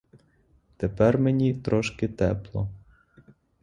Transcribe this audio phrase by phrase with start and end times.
[0.77, 2.69] Тепер мені трошки тепло.